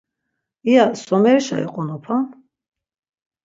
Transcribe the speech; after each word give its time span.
İya 0.69 0.85
somerişa 1.03 1.57
iqonopan? 1.65 2.25